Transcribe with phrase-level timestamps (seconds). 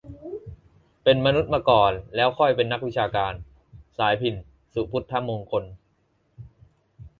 [1.03, 3.33] "เป็นมนุษย์ก่อน แล้วค่อยเป็นนักวิชาการ"-
[3.97, 4.35] สายพิณ
[4.73, 5.63] ศุพุทธมงคล